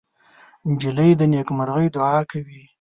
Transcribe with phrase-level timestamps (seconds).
[0.69, 2.61] نجلۍ د نیکمرغۍ دعا کوي.